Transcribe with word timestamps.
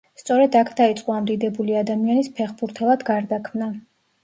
სწორედ 0.19 0.55
აქ 0.61 0.71
დაიწყო 0.79 1.13
ამ 1.17 1.27
დიდებული 1.33 1.77
ადამიანის 1.83 2.33
ფეხბურთელად 2.41 3.07
გარდაქმნა. 3.13 3.73